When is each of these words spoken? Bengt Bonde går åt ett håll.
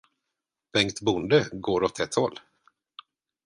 Bengt 0.73 0.99
Bonde 1.01 1.47
går 1.51 1.83
åt 1.83 1.99
ett 1.99 2.15
håll. 2.15 2.39